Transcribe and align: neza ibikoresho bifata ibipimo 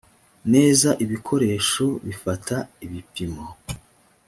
neza 0.53 0.89
ibikoresho 1.03 1.85
bifata 2.05 2.57
ibipimo 2.85 3.45